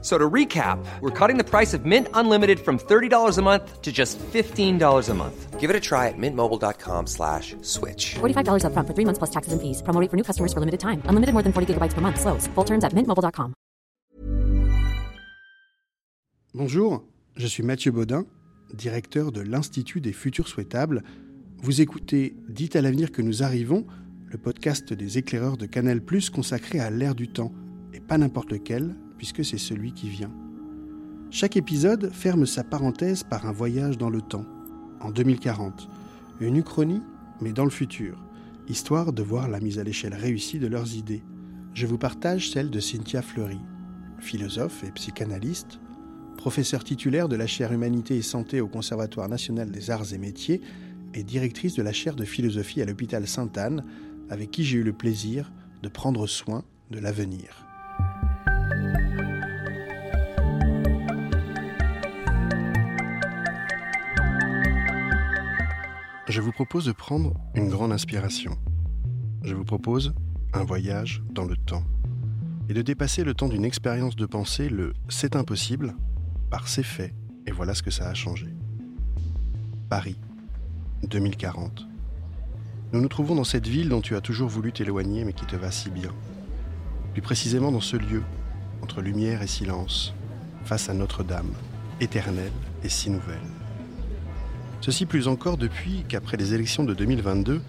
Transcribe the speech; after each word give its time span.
So 0.00 0.16
to 0.16 0.30
recap, 0.30 0.78
we're 1.00 1.10
cutting 1.10 1.38
the 1.38 1.44
price 1.44 1.74
of 1.74 1.84
Mint 1.84 2.06
Unlimited 2.14 2.60
from 2.60 2.78
$30 2.78 3.36
a 3.36 3.42
month 3.42 3.82
to 3.82 3.90
just 3.90 4.16
$15 4.32 5.08
a 5.08 5.14
month. 5.14 5.58
Give 5.58 5.70
it 5.70 5.74
a 5.74 5.80
try 5.80 6.06
at 6.06 6.16
mintmobile.com 6.16 7.08
slash 7.08 7.56
switch. 7.62 8.14
$45 8.20 8.62
upfront 8.62 8.86
for 8.86 8.94
three 8.94 9.04
months 9.04 9.18
plus 9.18 9.30
taxes 9.30 9.52
and 9.52 9.60
fees. 9.60 9.82
Promo 9.82 10.00
rate 10.00 10.08
for 10.08 10.16
new 10.16 10.22
customers 10.22 10.52
for 10.52 10.60
limited 10.60 10.78
time. 10.78 11.02
Unlimited 11.08 11.34
more 11.34 11.42
than 11.42 11.52
40 11.52 11.74
gigabytes 11.74 11.94
per 11.94 12.00
month. 12.00 12.20
Slows. 12.20 12.46
Full 12.54 12.64
terms 12.64 12.84
at 12.84 12.94
mintmobile.com. 12.94 13.54
Bonjour, 16.54 17.04
je 17.36 17.46
suis 17.46 17.62
Mathieu 17.62 17.92
Baudin, 17.92 18.24
directeur 18.72 19.32
de 19.32 19.42
l'Institut 19.42 20.00
des 20.00 20.12
futurs 20.12 20.48
souhaitables. 20.48 21.02
Vous 21.58 21.80
écoutez 21.80 22.36
Dites 22.48 22.76
à 22.76 22.80
l'avenir 22.82 23.10
que 23.10 23.20
nous 23.20 23.42
arrivons, 23.42 23.84
le 24.26 24.38
podcast 24.38 24.92
des 24.92 25.18
éclaireurs 25.18 25.56
de 25.56 25.66
Canal+, 25.66 26.00
consacré 26.32 26.78
à 26.80 26.88
l'ère 26.90 27.14
du 27.14 27.28
temps, 27.28 27.52
et 27.92 28.00
pas 28.00 28.16
n'importe 28.16 28.52
lequel, 28.52 28.94
puisque 29.18 29.44
c'est 29.44 29.58
celui 29.58 29.92
qui 29.92 30.08
vient. 30.08 30.32
Chaque 31.30 31.58
épisode 31.58 32.10
ferme 32.12 32.46
sa 32.46 32.64
parenthèse 32.64 33.22
par 33.22 33.46
un 33.46 33.52
voyage 33.52 33.98
dans 33.98 34.08
le 34.08 34.22
temps, 34.22 34.46
en 35.00 35.10
2040, 35.10 35.88
une 36.40 36.56
uchronie, 36.56 37.02
mais 37.42 37.52
dans 37.52 37.64
le 37.64 37.70
futur, 37.70 38.16
histoire 38.68 39.12
de 39.12 39.22
voir 39.22 39.48
la 39.48 39.60
mise 39.60 39.78
à 39.78 39.84
l'échelle 39.84 40.14
réussie 40.14 40.58
de 40.58 40.66
leurs 40.66 40.94
idées. 40.96 41.22
Je 41.74 41.86
vous 41.86 41.98
partage 41.98 42.50
celle 42.50 42.70
de 42.70 42.80
Cynthia 42.80 43.20
Fleury, 43.20 43.60
philosophe 44.20 44.84
et 44.84 44.90
psychanalyste, 44.92 45.80
professeure 46.38 46.84
titulaire 46.84 47.28
de 47.28 47.36
la 47.36 47.46
chaire 47.46 47.72
Humanité 47.72 48.16
et 48.16 48.22
Santé 48.22 48.60
au 48.60 48.68
Conservatoire 48.68 49.28
national 49.28 49.70
des 49.70 49.90
arts 49.90 50.12
et 50.14 50.18
métiers 50.18 50.62
et 51.12 51.22
directrice 51.22 51.74
de 51.74 51.82
la 51.82 51.92
chaire 51.92 52.16
de 52.16 52.24
philosophie 52.24 52.80
à 52.80 52.86
l'hôpital 52.86 53.26
Sainte-Anne, 53.26 53.84
avec 54.30 54.50
qui 54.50 54.64
j'ai 54.64 54.78
eu 54.78 54.82
le 54.82 54.92
plaisir 54.92 55.52
de 55.82 55.88
prendre 55.88 56.26
soin 56.26 56.64
de 56.90 56.98
l'avenir. 56.98 57.67
Je 66.28 66.42
vous 66.42 66.52
propose 66.52 66.84
de 66.84 66.92
prendre 66.92 67.32
une 67.54 67.70
grande 67.70 67.90
inspiration. 67.90 68.58
Je 69.42 69.54
vous 69.54 69.64
propose 69.64 70.12
un 70.52 70.62
voyage 70.62 71.22
dans 71.30 71.46
le 71.46 71.56
temps 71.56 71.84
et 72.68 72.74
de 72.74 72.82
dépasser 72.82 73.24
le 73.24 73.32
temps 73.32 73.48
d'une 73.48 73.64
expérience 73.64 74.14
de 74.14 74.26
pensée, 74.26 74.68
le 74.68 74.92
c'est 75.08 75.36
impossible, 75.36 75.94
par 76.50 76.68
ses 76.68 76.82
faits, 76.82 77.14
et 77.46 77.50
voilà 77.50 77.74
ce 77.74 77.82
que 77.82 77.90
ça 77.90 78.10
a 78.10 78.12
changé. 78.12 78.48
Paris, 79.88 80.20
2040. 81.04 81.88
Nous 82.92 83.00
nous 83.00 83.08
trouvons 83.08 83.34
dans 83.34 83.44
cette 83.44 83.66
ville 83.66 83.88
dont 83.88 84.02
tu 84.02 84.14
as 84.14 84.20
toujours 84.20 84.50
voulu 84.50 84.70
t'éloigner 84.70 85.24
mais 85.24 85.32
qui 85.32 85.46
te 85.46 85.56
va 85.56 85.70
si 85.70 85.88
bien. 85.88 86.12
Plus 87.14 87.22
précisément 87.22 87.72
dans 87.72 87.80
ce 87.80 87.96
lieu, 87.96 88.22
entre 88.82 89.00
lumière 89.00 89.40
et 89.40 89.46
silence, 89.46 90.12
face 90.66 90.90
à 90.90 90.94
Notre-Dame, 90.94 91.54
éternelle 92.00 92.52
et 92.84 92.90
si 92.90 93.08
nouvelle. 93.08 93.57
Ceci 94.80 95.06
plus 95.06 95.26
encore 95.26 95.56
depuis 95.56 96.04
qu'après 96.08 96.36
les 96.36 96.54
élections 96.54 96.84
de 96.84 96.94
2022, 96.94 97.60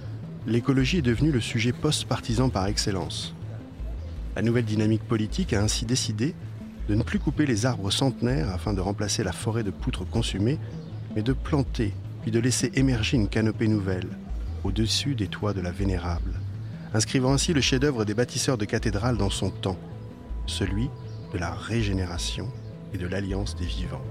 l'écologie 0.46 0.98
est 0.98 1.04
devenue 1.04 1.32
le 1.32 1.42
sujet 1.42 1.72
post-partisan 1.72 2.50
par 2.50 2.68
excellence. 2.68 3.34
La 4.36 4.44
nouvelle 4.44 4.66
dynamique 4.66 5.04
politique 5.04 5.54
a 5.54 5.62
ainsi 5.62 5.86
décidé 5.86 6.36
de 6.88 6.96
ne 6.96 7.04
plus 7.04 7.20
couper 7.20 7.46
les 7.46 7.66
arbres 7.66 7.92
centenaires 7.92 8.50
afin 8.50 8.74
de 8.74 8.82
remplacer 8.82 9.24
la 9.24 9.32
forêt 9.32 9.64
de 9.64 9.72
poutres 9.72 10.08
consumées, 10.08 10.60
mais 11.16 11.24
de 11.24 11.34
planter, 11.34 11.94
puis 12.22 12.32
de 12.32 12.40
laisser 12.40 12.72
émerger 12.76 13.18
une 13.18 13.28
canopée 13.28 13.68
nouvelle, 13.68 14.08
au-dessus 14.64 15.16
des 15.16 15.28
toits 15.28 15.54
de 15.54 15.62
la 15.62 15.72
Vénérable, 15.72 16.40
inscrivant 16.94 17.34
ainsi 17.34 17.54
le 17.54 17.62
chef-d'œuvre 17.62 18.06
des 18.06 18.14
bâtisseurs 18.14 18.58
de 18.58 18.66
cathédrales 18.66 19.18
dans 19.18 19.30
son 19.30 19.50
temps, 19.50 19.80
celui 20.46 20.90
de 21.34 21.38
la 21.40 21.54
régénération 21.54 22.48
et 22.94 22.98
de 22.98 23.08
l'alliance 23.08 23.56
des 23.56 23.66
vivants. 23.66 24.06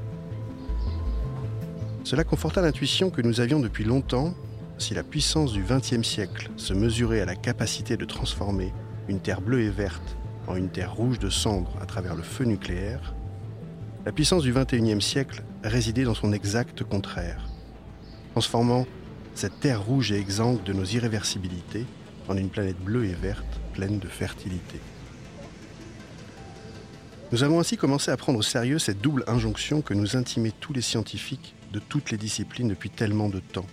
Cela 2.08 2.24
conforta 2.24 2.62
l'intuition 2.62 3.10
que 3.10 3.20
nous 3.20 3.42
avions 3.42 3.60
depuis 3.60 3.84
longtemps, 3.84 4.32
si 4.78 4.94
la 4.94 5.02
puissance 5.02 5.52
du 5.52 5.62
XXe 5.62 6.08
siècle 6.08 6.48
se 6.56 6.72
mesurait 6.72 7.20
à 7.20 7.26
la 7.26 7.36
capacité 7.36 7.98
de 7.98 8.06
transformer 8.06 8.72
une 9.08 9.20
terre 9.20 9.42
bleue 9.42 9.60
et 9.60 9.68
verte 9.68 10.16
en 10.46 10.56
une 10.56 10.70
terre 10.70 10.94
rouge 10.94 11.18
de 11.18 11.28
cendre 11.28 11.70
à 11.82 11.84
travers 11.84 12.14
le 12.14 12.22
feu 12.22 12.44
nucléaire, 12.44 13.14
la 14.06 14.12
puissance 14.12 14.42
du 14.42 14.54
XXIe 14.54 15.02
siècle 15.02 15.42
résidait 15.62 16.04
dans 16.04 16.14
son 16.14 16.32
exact 16.32 16.82
contraire, 16.82 17.46
transformant 18.32 18.86
cette 19.34 19.60
terre 19.60 19.84
rouge 19.84 20.10
et 20.10 20.18
exsangue 20.18 20.62
de 20.62 20.72
nos 20.72 20.84
irréversibilités 20.84 21.84
en 22.26 22.38
une 22.38 22.48
planète 22.48 22.80
bleue 22.80 23.04
et 23.04 23.12
verte 23.12 23.60
pleine 23.74 23.98
de 23.98 24.08
fertilité. 24.08 24.80
Nous 27.32 27.42
avons 27.42 27.60
ainsi 27.60 27.76
commencé 27.76 28.10
à 28.10 28.16
prendre 28.16 28.38
au 28.38 28.42
sérieux 28.42 28.78
cette 28.78 29.02
double 29.02 29.24
injonction 29.26 29.82
que 29.82 29.92
nous 29.92 30.16
intimaient 30.16 30.54
tous 30.58 30.72
les 30.72 30.80
scientifiques 30.80 31.54
de 31.72 31.78
toutes 31.78 32.10
les 32.10 32.18
disciplines 32.18 32.68
depuis 32.68 32.90
tellement 32.90 33.28
de 33.28 33.40
temps. 33.40 33.66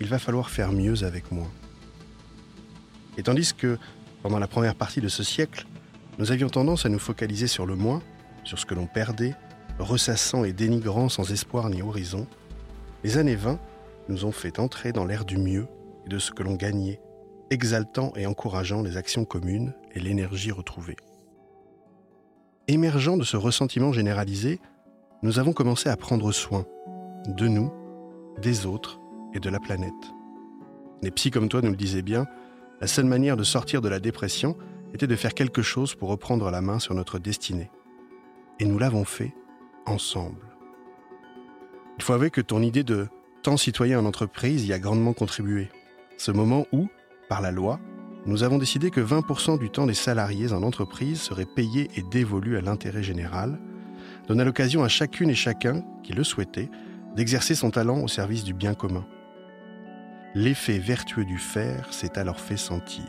Il 0.00 0.06
va 0.06 0.18
falloir 0.18 0.50
faire 0.50 0.72
mieux 0.72 1.04
avec 1.04 1.30
moins. 1.30 1.50
Et 3.18 3.22
tandis 3.22 3.54
que, 3.54 3.78
pendant 4.22 4.38
la 4.38 4.48
première 4.48 4.74
partie 4.74 5.00
de 5.00 5.08
ce 5.08 5.22
siècle, 5.22 5.66
nous 6.18 6.32
avions 6.32 6.48
tendance 6.48 6.86
à 6.86 6.88
nous 6.88 6.98
focaliser 6.98 7.46
sur 7.46 7.66
le 7.66 7.76
moins, 7.76 8.02
sur 8.44 8.58
ce 8.58 8.66
que 8.66 8.74
l'on 8.74 8.86
perdait, 8.86 9.34
ressassant 9.78 10.44
et 10.44 10.52
dénigrant 10.52 11.08
sans 11.08 11.30
espoir 11.32 11.70
ni 11.70 11.82
horizon, 11.82 12.26
les 13.04 13.16
années 13.18 13.36
20 13.36 13.58
nous 14.08 14.24
ont 14.24 14.32
fait 14.32 14.58
entrer 14.58 14.92
dans 14.92 15.04
l'ère 15.04 15.24
du 15.24 15.38
mieux 15.38 15.66
et 16.06 16.08
de 16.08 16.18
ce 16.18 16.30
que 16.30 16.42
l'on 16.42 16.54
gagnait, 16.54 17.00
exaltant 17.50 18.12
et 18.16 18.26
encourageant 18.26 18.82
les 18.82 18.96
actions 18.96 19.24
communes 19.24 19.74
et 19.92 20.00
l'énergie 20.00 20.52
retrouvée. 20.52 20.96
Émergeant 22.68 23.16
de 23.16 23.24
ce 23.24 23.36
ressentiment 23.36 23.92
généralisé, 23.92 24.60
nous 25.22 25.38
avons 25.38 25.52
commencé 25.52 25.88
à 25.88 25.96
prendre 25.96 26.32
soin 26.32 26.64
de 27.26 27.46
nous, 27.46 27.70
des 28.40 28.64
autres 28.64 29.00
et 29.34 29.40
de 29.40 29.50
la 29.50 29.60
planète. 29.60 29.92
Les 31.02 31.10
psys 31.10 31.30
comme 31.30 31.48
toi 31.48 31.60
nous 31.60 31.70
le 31.70 31.76
disaient 31.76 32.02
bien, 32.02 32.26
la 32.80 32.86
seule 32.86 33.04
manière 33.04 33.36
de 33.36 33.44
sortir 33.44 33.82
de 33.82 33.88
la 33.88 34.00
dépression 34.00 34.56
était 34.94 35.06
de 35.06 35.16
faire 35.16 35.34
quelque 35.34 35.62
chose 35.62 35.94
pour 35.94 36.08
reprendre 36.08 36.50
la 36.50 36.62
main 36.62 36.78
sur 36.78 36.94
notre 36.94 37.18
destinée. 37.18 37.70
Et 38.58 38.64
nous 38.64 38.78
l'avons 38.78 39.04
fait 39.04 39.34
ensemble. 39.86 40.46
Il 41.98 42.02
faut 42.02 42.14
avouer 42.14 42.30
que 42.30 42.40
ton 42.40 42.62
idée 42.62 42.84
de 42.84 43.08
temps 43.42 43.58
citoyen 43.58 44.00
en 44.00 44.06
entreprise 44.06 44.66
y 44.66 44.72
a 44.72 44.78
grandement 44.78 45.12
contribué. 45.12 45.68
Ce 46.16 46.30
moment 46.30 46.66
où, 46.72 46.88
par 47.28 47.42
la 47.42 47.50
loi, 47.50 47.78
nous 48.26 48.42
avons 48.42 48.58
décidé 48.58 48.90
que 48.90 49.00
20% 49.00 49.58
du 49.58 49.70
temps 49.70 49.86
des 49.86 49.94
salariés 49.94 50.52
en 50.52 50.62
entreprise 50.62 51.20
serait 51.20 51.46
payé 51.46 51.90
et 51.96 52.02
dévolu 52.02 52.56
à 52.56 52.60
l'intérêt 52.60 53.02
général, 53.02 53.58
donna 54.26 54.44
l'occasion 54.44 54.84
à 54.84 54.88
chacune 54.88 55.30
et 55.30 55.34
chacun, 55.34 55.84
qui 56.02 56.12
le 56.12 56.24
souhaitait, 56.24 56.70
d'exercer 57.16 57.54
son 57.54 57.70
talent 57.70 58.00
au 58.00 58.08
service 58.08 58.44
du 58.44 58.54
bien 58.54 58.74
commun. 58.74 59.06
L'effet 60.34 60.78
vertueux 60.78 61.24
du 61.24 61.38
faire 61.38 61.92
s'est 61.92 62.18
alors 62.18 62.38
fait 62.38 62.56
sentir. 62.56 63.04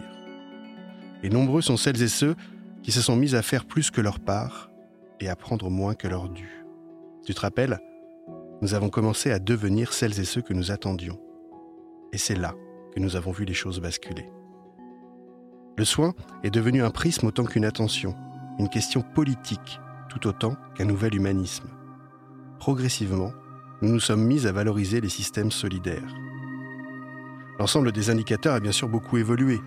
Et 1.23 1.29
nombreux 1.29 1.61
sont 1.61 1.77
celles 1.77 2.01
et 2.01 2.07
ceux 2.07 2.35
qui 2.81 2.91
se 2.91 3.01
sont 3.01 3.15
mis 3.15 3.35
à 3.35 3.43
faire 3.43 3.65
plus 3.65 3.91
que 3.91 4.01
leur 4.01 4.19
part 4.19 4.71
et 5.19 5.29
à 5.29 5.35
prendre 5.35 5.69
moins 5.69 5.93
que 5.93 6.07
leur 6.07 6.29
dû. 6.29 6.65
Tu 7.23 7.35
te 7.35 7.41
rappelles 7.41 7.79
Nous 8.61 8.73
avons 8.73 8.89
commencé 8.89 9.31
à 9.31 9.37
devenir 9.37 9.93
celles 9.93 10.19
et 10.19 10.25
ceux 10.25 10.41
que 10.41 10.53
nous 10.53 10.71
attendions. 10.71 11.19
Et 12.11 12.17
c'est 12.17 12.35
là 12.35 12.55
que 12.93 12.99
nous 12.99 13.15
avons 13.15 13.31
vu 13.31 13.45
les 13.45 13.53
choses 13.53 13.79
basculer. 13.79 14.25
Le 15.77 15.85
soin 15.85 16.13
est 16.43 16.49
devenu 16.49 16.83
un 16.83 16.89
prisme 16.89 17.27
autant 17.27 17.45
qu'une 17.45 17.65
attention, 17.65 18.15
une 18.57 18.69
question 18.69 19.01
politique 19.01 19.79
tout 20.11 20.27
autant 20.27 20.57
qu'un 20.75 20.83
nouvel 20.83 21.15
humanisme. 21.15 21.69
Progressivement, 22.59 23.31
nous 23.81 23.93
nous 23.93 23.99
sommes 24.01 24.25
mis 24.25 24.45
à 24.45 24.51
valoriser 24.51 24.99
les 24.99 25.09
systèmes 25.09 25.51
solidaires. 25.51 26.13
L'ensemble 27.59 27.93
des 27.93 28.09
indicateurs 28.09 28.55
a 28.55 28.59
bien 28.59 28.73
sûr 28.73 28.89
beaucoup 28.89 29.17
évolué, 29.17 29.61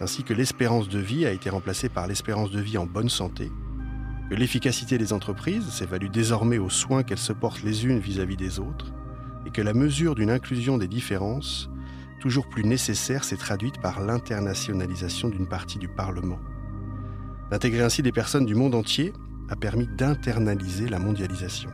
ainsi 0.00 0.24
que 0.24 0.34
l'espérance 0.34 0.88
de 0.88 0.98
vie 0.98 1.24
a 1.24 1.30
été 1.30 1.50
remplacée 1.50 1.88
par 1.88 2.08
l'espérance 2.08 2.50
de 2.50 2.60
vie 2.60 2.78
en 2.78 2.86
bonne 2.86 3.08
santé, 3.08 3.52
que 4.28 4.34
l'efficacité 4.34 4.98
des 4.98 5.12
entreprises 5.12 5.68
s'évalue 5.68 6.10
désormais 6.10 6.58
aux 6.58 6.70
soins 6.70 7.04
qu'elles 7.04 7.18
se 7.18 7.32
portent 7.32 7.62
les 7.62 7.86
unes 7.86 8.00
vis-à-vis 8.00 8.36
des 8.36 8.58
autres, 8.58 8.92
et 9.46 9.50
que 9.50 9.62
la 9.62 9.72
mesure 9.72 10.16
d'une 10.16 10.30
inclusion 10.30 10.78
des 10.78 10.88
différences, 10.88 11.70
toujours 12.18 12.48
plus 12.48 12.64
nécessaire, 12.64 13.22
s'est 13.22 13.36
traduite 13.36 13.80
par 13.80 14.00
l'internationalisation 14.00 15.28
d'une 15.28 15.46
partie 15.46 15.78
du 15.78 15.86
Parlement. 15.86 16.40
D'intégrer 17.52 17.82
ainsi 17.82 18.02
des 18.02 18.10
personnes 18.10 18.46
du 18.46 18.56
monde 18.56 18.74
entier 18.74 19.12
a 19.48 19.56
permis 19.56 19.86
d'internaliser 19.86 20.88
la 20.88 20.98
mondialisation, 20.98 21.70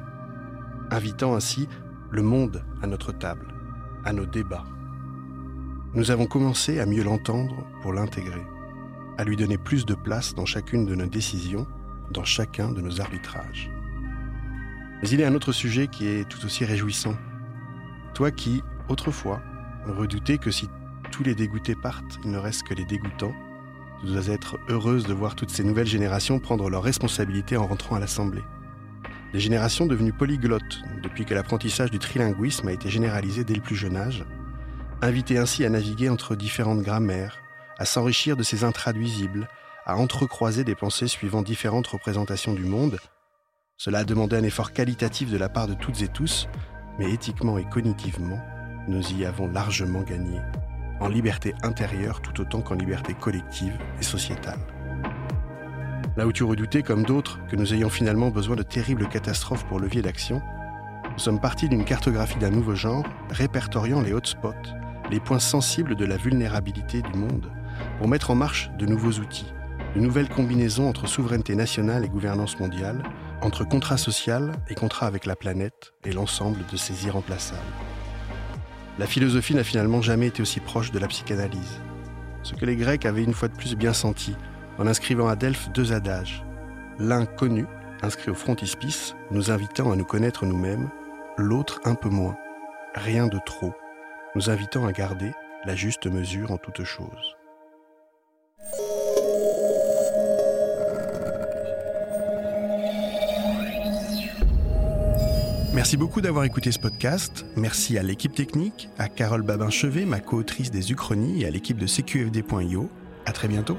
invitant 0.90 1.34
ainsi 1.34 1.68
le 2.10 2.22
monde 2.22 2.64
à 2.82 2.86
notre 2.86 3.12
table, 3.12 3.46
à 4.04 4.12
nos 4.12 4.26
débats. 4.26 4.64
Nous 5.94 6.10
avons 6.10 6.26
commencé 6.26 6.80
à 6.80 6.86
mieux 6.86 7.02
l'entendre 7.02 7.66
pour 7.82 7.92
l'intégrer, 7.92 8.46
à 9.18 9.24
lui 9.24 9.36
donner 9.36 9.58
plus 9.58 9.84
de 9.86 9.94
place 9.94 10.34
dans 10.34 10.46
chacune 10.46 10.86
de 10.86 10.94
nos 10.94 11.06
décisions 11.06 11.66
dans 12.10 12.24
chacun 12.24 12.70
de 12.70 12.80
nos 12.80 13.00
arbitrages. 13.00 13.70
Mais 15.02 15.08
il 15.08 15.20
y 15.20 15.24
a 15.24 15.28
un 15.28 15.34
autre 15.34 15.52
sujet 15.52 15.88
qui 15.88 16.06
est 16.06 16.28
tout 16.28 16.44
aussi 16.44 16.64
réjouissant. 16.64 17.16
Toi 18.14 18.30
qui, 18.30 18.62
autrefois, 18.88 19.40
redoutais 19.86 20.38
que 20.38 20.50
si 20.50 20.68
tous 21.10 21.22
les 21.24 21.34
dégoûtés 21.34 21.74
partent, 21.74 22.18
il 22.24 22.30
ne 22.30 22.38
reste 22.38 22.62
que 22.62 22.74
les 22.74 22.84
dégoûtants, 22.84 23.34
tu 24.02 24.12
dois 24.12 24.26
être 24.26 24.58
heureuse 24.68 25.06
de 25.06 25.14
voir 25.14 25.36
toutes 25.36 25.50
ces 25.50 25.62
nouvelles 25.62 25.86
générations 25.86 26.40
prendre 26.40 26.68
leurs 26.68 26.82
responsabilités 26.82 27.56
en 27.56 27.68
rentrant 27.68 27.94
à 27.94 28.00
l'Assemblée. 28.00 28.42
Des 29.32 29.38
générations 29.38 29.86
devenues 29.86 30.12
polyglottes 30.12 30.82
depuis 31.02 31.24
que 31.24 31.34
l'apprentissage 31.34 31.90
du 31.90 32.00
trilinguisme 32.00 32.66
a 32.66 32.72
été 32.72 32.90
généralisé 32.90 33.44
dès 33.44 33.54
le 33.54 33.62
plus 33.62 33.76
jeune 33.76 33.96
âge, 33.96 34.24
invitées 35.00 35.38
ainsi 35.38 35.64
à 35.64 35.70
naviguer 35.70 36.08
entre 36.08 36.34
différentes 36.34 36.82
grammaires, 36.82 37.38
à 37.78 37.84
s'enrichir 37.84 38.36
de 38.36 38.42
ces 38.42 38.64
intraduisibles, 38.64 39.48
à 39.86 39.96
entrecroiser 39.96 40.64
des 40.64 40.74
pensées 40.74 41.08
suivant 41.08 41.42
différentes 41.42 41.86
représentations 41.86 42.54
du 42.54 42.64
monde. 42.64 42.98
Cela 43.76 44.00
a 44.00 44.04
demandé 44.04 44.36
un 44.36 44.44
effort 44.44 44.72
qualitatif 44.72 45.30
de 45.30 45.38
la 45.38 45.48
part 45.48 45.68
de 45.68 45.74
toutes 45.74 46.02
et 46.02 46.08
tous, 46.08 46.48
mais 46.98 47.12
éthiquement 47.12 47.56
et 47.56 47.68
cognitivement, 47.68 48.40
nous 48.88 49.12
y 49.12 49.24
avons 49.24 49.46
largement 49.46 50.02
gagné, 50.02 50.40
en 51.00 51.08
liberté 51.08 51.54
intérieure 51.62 52.20
tout 52.20 52.40
autant 52.40 52.60
qu'en 52.60 52.74
liberté 52.74 53.14
collective 53.14 53.78
et 54.00 54.04
sociétale. 54.04 54.60
Là 56.16 56.26
où 56.26 56.32
tu 56.32 56.44
redoutais, 56.44 56.82
comme 56.82 57.04
d'autres, 57.04 57.40
que 57.48 57.56
nous 57.56 57.72
ayons 57.72 57.88
finalement 57.88 58.28
besoin 58.28 58.54
de 58.54 58.62
terribles 58.62 59.08
catastrophes 59.08 59.64
pour 59.64 59.80
levier 59.80 60.02
d'action, 60.02 60.42
nous 61.12 61.18
sommes 61.18 61.40
partis 61.40 61.68
d'une 61.68 61.84
cartographie 61.84 62.38
d'un 62.38 62.50
nouveau 62.50 62.74
genre, 62.74 63.04
répertoriant 63.30 64.00
les 64.00 64.12
hotspots, 64.12 64.52
les 65.10 65.20
points 65.20 65.38
sensibles 65.38 65.94
de 65.94 66.04
la 66.04 66.16
vulnérabilité 66.16 67.02
du 67.02 67.18
monde, 67.18 67.50
pour 67.98 68.08
mettre 68.08 68.30
en 68.30 68.34
marche 68.34 68.70
de 68.78 68.86
nouveaux 68.86 69.20
outils, 69.20 69.52
de 69.94 70.00
nouvelles 70.00 70.28
combinaisons 70.28 70.88
entre 70.88 71.06
souveraineté 71.06 71.54
nationale 71.54 72.04
et 72.04 72.08
gouvernance 72.08 72.58
mondiale, 72.60 73.02
entre 73.40 73.64
contrat 73.64 73.96
social 73.98 74.52
et 74.68 74.74
contrat 74.74 75.06
avec 75.06 75.26
la 75.26 75.36
planète 75.36 75.92
et 76.04 76.12
l'ensemble 76.12 76.60
de 76.70 76.76
ces 76.76 77.06
irremplaçables. 77.06 77.60
La 78.98 79.06
philosophie 79.06 79.54
n'a 79.54 79.64
finalement 79.64 80.02
jamais 80.02 80.26
été 80.26 80.42
aussi 80.42 80.60
proche 80.60 80.90
de 80.90 80.98
la 80.98 81.08
psychanalyse. 81.08 81.80
Ce 82.42 82.54
que 82.54 82.66
les 82.66 82.76
Grecs 82.76 83.06
avaient 83.06 83.24
une 83.24 83.34
fois 83.34 83.48
de 83.48 83.56
plus 83.56 83.74
bien 83.74 83.92
senti, 83.92 84.36
en 84.78 84.86
inscrivant 84.86 85.28
à 85.28 85.36
Delphes 85.36 85.70
deux 85.72 85.92
adages. 85.92 86.44
L'un 86.98 87.24
connu, 87.24 87.66
inscrit 88.02 88.30
au 88.30 88.34
frontispice, 88.34 89.14
nous 89.30 89.50
invitant 89.50 89.92
à 89.92 89.96
nous 89.96 90.04
connaître 90.04 90.44
nous-mêmes, 90.44 90.90
l'autre 91.38 91.80
un 91.84 91.94
peu 91.94 92.08
moins, 92.08 92.36
rien 92.94 93.28
de 93.28 93.38
trop, 93.46 93.72
nous 94.34 94.50
invitant 94.50 94.86
à 94.86 94.92
garder 94.92 95.32
la 95.64 95.74
juste 95.74 96.06
mesure 96.06 96.50
en 96.50 96.58
toute 96.58 96.84
chose. 96.84 97.36
Merci 105.74 105.96
beaucoup 105.96 106.20
d'avoir 106.20 106.44
écouté 106.44 106.70
ce 106.70 106.78
podcast. 106.78 107.46
Merci 107.56 107.96
à 107.96 108.02
l'équipe 108.02 108.34
technique, 108.34 108.90
à 108.98 109.08
Carole 109.08 109.40
Babin-Chevet, 109.40 110.04
ma 110.04 110.20
co-autrice 110.20 110.70
des 110.70 110.92
Uchronies, 110.92 111.42
et 111.42 111.46
à 111.46 111.50
l'équipe 111.50 111.78
de 111.78 111.86
CQFD.io. 111.86 112.90
À 113.24 113.32
très 113.32 113.48
bientôt. 113.48 113.78